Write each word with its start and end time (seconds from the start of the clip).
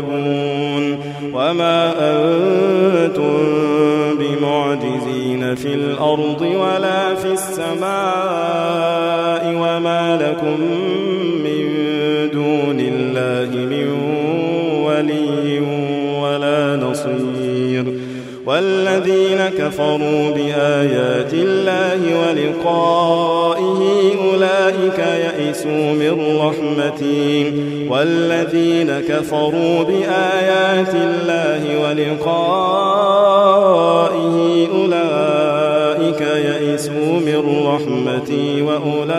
تقلبون 0.00 0.98
وما 1.34 1.92
أنتم 1.98 3.38
بمعجزين 4.18 5.54
في 5.54 5.74
الأرض 5.74 6.40
ولا 6.42 7.14
في 7.14 7.32
السماء 7.32 7.84
وما 9.54 10.16
لكم 10.16 10.58
والذين 19.04 19.48
كفروا 19.58 20.30
بآيات 20.30 21.32
الله 21.32 22.00
ولقائه 22.20 23.80
أولئك 24.24 24.98
يئسوا 24.98 25.92
من 25.92 26.38
رحمتي. 26.40 27.52
والذين 27.88 29.00
كفروا 29.08 29.82
بآيات 29.82 30.94
الله 30.94 31.62
ولقائه 31.82 32.36
أولئك 34.74 36.20
يئسوا 36.20 37.20
من 37.26 37.40
رحمتي 37.66 38.62
وأولئك 38.62 39.18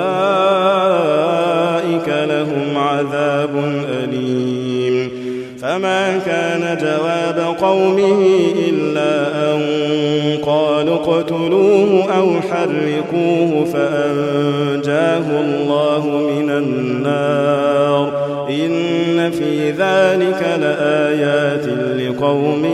لهم 2.07 2.77
عذاب 2.77 3.83
أليم. 4.03 5.25
فما 5.61 6.17
كان 6.25 6.77
جواب 6.81 7.55
قومه 7.61 8.21
إلا 8.69 9.13
أن 9.53 9.74
قالوا 10.45 10.95
اقتلوه 10.95 12.13
أو 12.17 12.41
حرقوه 12.41 13.65
فأنجاه 13.73 15.41
الله 15.41 16.07
من 16.07 16.49
النار. 16.49 18.25
إن 18.49 19.31
في 19.31 19.71
ذلك 19.71 20.57
لآيات 20.61 21.65
لقوم 21.99 22.65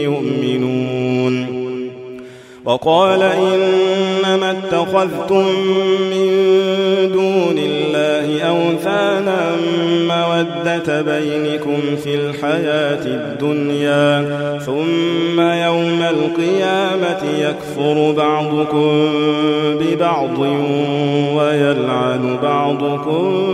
يؤمنون. 0.00 1.46
وقال 2.64 3.22
إنما 3.22 3.81
اتخذتم 4.72 5.44
من 6.10 6.28
دون 7.12 7.58
الله 7.58 8.42
أوثانا 8.42 9.56
مودة 10.08 11.02
بينكم 11.02 11.96
في 12.04 12.14
الحياة 12.14 13.04
الدنيا 13.06 14.22
ثم 14.58 15.40
يوم 15.40 16.02
القيامة 16.02 17.22
يكفر 17.38 18.12
بعضكم 18.12 19.10
ببعض 19.80 20.38
ويلعن 21.36 22.38
بعضكم 22.42 23.44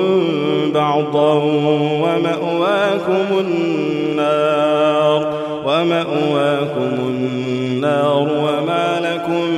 بعضا 0.75 1.35
ومأواكم 2.03 3.41
النار 3.41 5.33
ومأواكم 5.65 6.99
النار 7.09 8.29
وما 8.39 9.01
لكم 9.01 9.58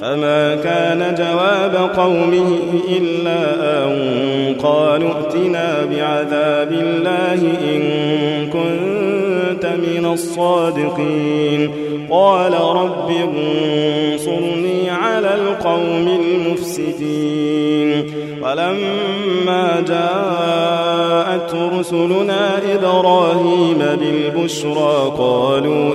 فما 0.00 0.54
كان 0.54 1.14
جواب 1.18 1.90
قومه 1.96 2.58
إلا 2.88 3.42
أن 3.84 3.90
قالوا 4.62 5.10
ائتنا 5.10 5.84
بعذاب 5.84 6.72
الله 6.72 7.40
إن 7.74 7.82
كنت 8.46 9.66
من 9.66 10.04
الصادقين. 10.12 11.70
قال 12.10 12.52
رب 12.52 13.10
انصرني 13.10 14.90
على 14.90 15.34
القوم 15.34 16.20
المفسدين. 16.20 18.04
ولما 18.42 19.84
جاءت 19.88 21.54
رسلنا 21.78 22.58
إبراهيم 22.74 23.78
بالبشرى 23.78 25.12
قالوا 25.18 25.94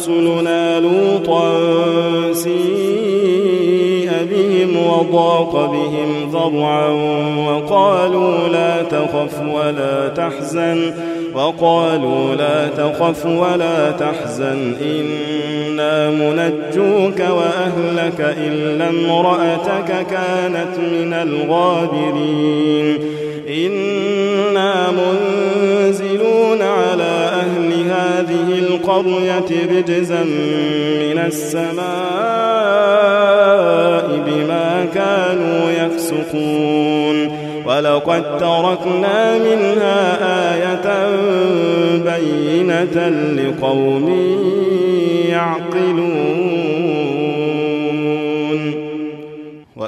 رسلنا 0.00 0.80
لوطا 0.80 1.52
سيء 2.32 4.10
بهم 4.30 4.76
وضاق 4.86 5.70
بهم 5.72 6.30
ذرعا 6.32 6.88
وقالوا 7.48 8.48
لا 8.48 8.82
تخف 8.82 9.40
ولا 9.54 10.08
تحزن 10.08 10.94
وقالوا 11.34 12.34
لا 12.34 12.68
تخف 12.68 13.26
ولا 13.26 13.90
تحزن 13.90 14.74
إنا 14.82 16.10
منجوك 16.10 17.20
وأهلك 17.20 18.20
إلا 18.20 18.88
امرأتك 18.88 20.06
كانت 20.10 20.78
من 20.78 21.12
الغابرين 21.12 22.98
القرية 29.00 29.78
رجزا 29.78 30.22
من 30.24 31.18
السماء 31.26 31.80
بما 34.26 34.86
كانوا 34.94 35.70
يفسقون. 35.70 37.40
ولقد 37.66 38.38
تركنا 38.38 39.38
منها 39.38 40.18
آية 40.54 40.86
بينة 41.96 42.96
لقوم 43.36 44.06
يعقلون. 45.28 46.39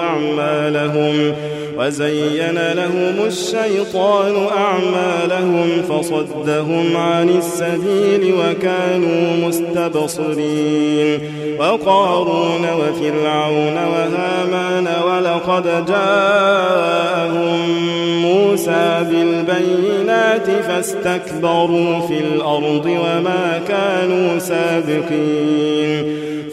أعمالهم 0.00 1.34
وزين 1.78 2.72
لهم 2.72 3.26
الشيطان 3.26 4.46
أعمالهم 4.56 5.82
فصدهم 5.88 6.96
عن 6.96 7.28
السبيل 7.28 8.34
وكانوا 8.34 9.48
مستبصرين 9.48 11.20
وقارون 11.58 12.66
وفرعون 12.78 13.76
وهامان 13.76 14.88
ولقد 15.06 15.86
جاءهم 15.86 17.60
موسى 18.22 19.04
بالبينات 19.10 20.50
فاستكبروا 20.50 22.00
في 22.00 22.18
الأرض 22.18 22.86
وما 22.86 23.60
كانوا 23.68 24.38
سابقين 24.38 26.33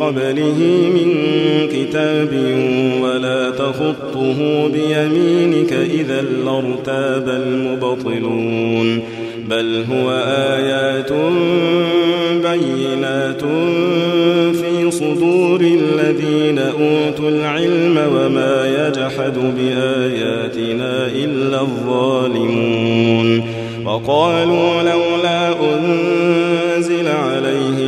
قبله 0.00 0.58
من 0.94 1.14
كتاب 1.72 2.28
ولا 3.02 3.50
تخطه 3.50 4.68
بيمينك 4.68 5.72
إذا 5.72 6.22
لارتاب 6.44 7.28
المبطلون 7.28 9.02
بل 9.50 9.84
هو 9.92 10.10
آيات 10.56 11.12
بينات 12.42 13.42
في 14.56 14.90
صدور 14.90 15.60
الذين 15.60 16.58
أوتوا 16.58 17.28
العلم 17.28 17.98
وما 18.14 18.66
يجحد 18.66 19.34
بآياتنا 19.56 21.06
إلا 21.06 21.60
الظالمون 21.60 23.42
وقالوا 23.84 24.82
لولا 24.82 25.52
أنزل 25.74 27.08
عليه 27.08 27.87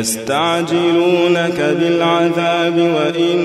يستعجلونك 0.00 1.76
بالعذاب 1.80 2.76
وإن 2.78 3.38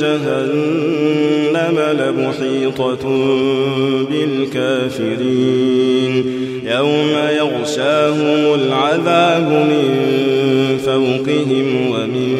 جهنم 0.00 1.76
لمحيطة 1.98 3.04
بالكافرين. 4.10 6.14
يوم 6.66 7.12
يغشاهم 7.36 8.42
العذاب 8.54 9.48
من 9.50 9.88
فوقهم 10.84 11.66
ومن 11.90 12.30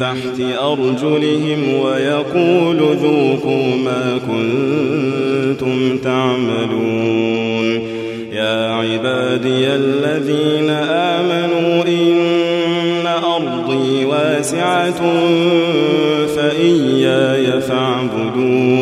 تحت 0.00 0.38
أرجلهم 0.58 1.60
ويقول 1.84 2.76
ذوقوا 2.76 3.76
ما 3.84 4.04
كنتم 4.26 5.98
تعملون. 5.98 7.31
عبادي 8.92 9.66
الذين 9.66 10.70
آمنوا 10.70 11.84
إن 11.84 13.06
أرضي 13.06 14.04
واسعة 14.04 15.02
فإياي 16.36 17.60
فاعبدون. 17.60 18.81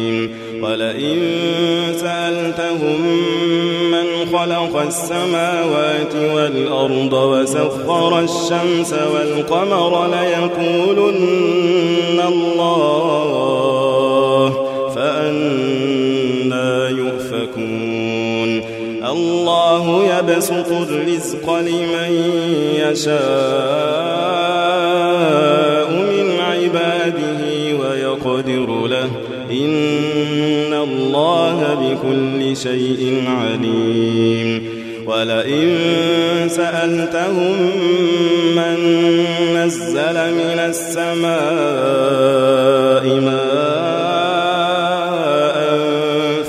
خلق 4.41 4.75
السماوات 4.75 6.15
والأرض 6.15 7.13
وسخر 7.13 8.19
الشمس 8.19 8.93
والقمر 8.93 10.07
ليقولن 10.07 11.19
الله 12.27 13.69
فأنا 14.95 16.89
يؤفكون. 16.89 18.61
الله 19.11 20.03
يبسط 20.03 20.71
الرزق 20.71 21.53
لمن 21.59 22.11
يشاء 22.75 23.11
من 25.91 26.27
عباده 26.39 27.41
ويقدر 27.81 28.69
له. 28.87 29.09
إن 29.51 30.73
الله 30.73 31.57
بكل 31.81 32.40
شيء 32.63 33.23
عليم. 33.27 34.81
ولئن 35.07 35.67
سألتهم 36.49 37.55
من 38.55 38.77
نزل 39.55 40.33
من 40.33 40.59
السماء 40.59 41.31
ماء 43.19 44.11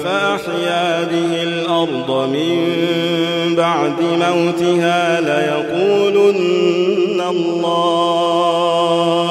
فأحيا 0.04 1.04
به 1.04 1.42
الأرض 1.42 2.28
من 2.28 2.56
بعد 3.56 4.00
موتها 4.00 5.20
ليقولن 5.20 6.40
الله 7.30 9.26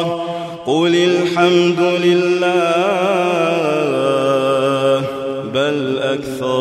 قل 0.65 0.95
الحمد 0.95 1.79
لله 2.03 3.60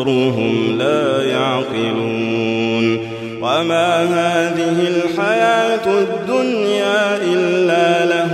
أكثرهم 0.01 0.77
لا 0.77 1.23
يعقلون 1.23 2.99
وما 3.41 4.03
هذه 4.03 4.87
الحياة 4.87 5.99
الدنيا 5.99 7.17
إلا 7.17 8.05
له 8.05 8.33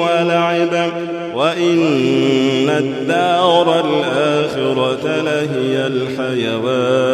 ولعب 0.00 0.92
وإن 1.34 2.68
الدار 2.68 3.80
الآخرة 3.80 5.22
لهي 5.22 5.86
الحيوان 5.86 7.13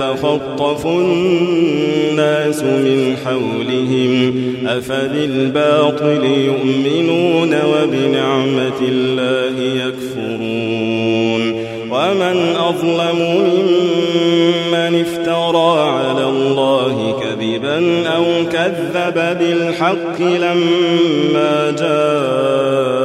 ويتخطف 0.00 0.86
الناس 0.86 2.62
من 2.62 3.16
حولهم 3.24 4.34
أفبالباطل 4.66 6.24
يؤمنون 6.24 7.54
وبنعمة 7.54 8.80
الله 8.88 9.60
يكفرون 9.86 11.64
ومن 11.90 12.56
أظلم 12.56 13.18
ممن 13.18 15.00
افترى 15.00 15.80
على 15.80 16.24
الله 16.24 17.20
كذبا 17.20 18.08
أو 18.08 18.24
كذب 18.52 19.38
بالحق 19.38 20.20
لما 20.20 21.74
جاءه 21.78 23.04